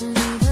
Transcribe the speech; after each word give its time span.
Watching 0.00 0.14
the 0.14 0.47